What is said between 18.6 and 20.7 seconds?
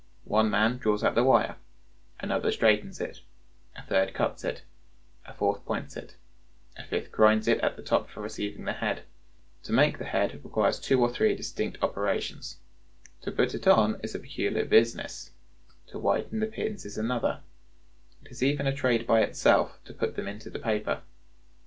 a trade by itself to put them into the